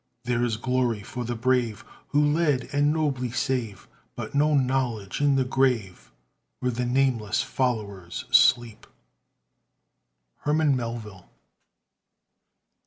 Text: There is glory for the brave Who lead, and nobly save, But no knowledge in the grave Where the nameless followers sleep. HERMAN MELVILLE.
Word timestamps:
There 0.23 0.43
is 0.43 0.57
glory 0.57 1.03
for 1.03 1.25
the 1.25 1.35
brave 1.35 1.85
Who 2.07 2.25
lead, 2.25 2.67
and 2.73 2.91
nobly 2.91 3.29
save, 3.29 3.87
But 4.15 4.33
no 4.33 4.55
knowledge 4.55 5.21
in 5.21 5.35
the 5.35 5.45
grave 5.45 6.11
Where 6.59 6.71
the 6.71 6.87
nameless 6.87 7.43
followers 7.43 8.25
sleep. 8.31 8.87
HERMAN 10.39 10.75
MELVILLE. 10.75 11.29